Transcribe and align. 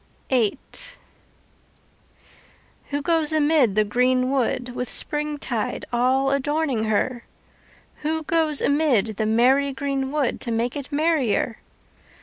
VIII 0.31 0.57
Who 2.89 3.03
goes 3.03 3.31
amid 3.31 3.75
the 3.75 3.83
green 3.83 4.31
wood 4.31 4.73
With 4.73 4.89
springtide 4.89 5.85
all 5.93 6.31
adorning 6.31 6.85
her? 6.85 7.25
Who 7.97 8.23
goes 8.23 8.61
amid 8.61 9.17
the 9.17 9.27
merry 9.27 9.71
green 9.71 10.11
wood 10.11 10.41
To 10.41 10.51
make 10.51 10.75
it 10.75 10.91
merrier? 10.91 11.59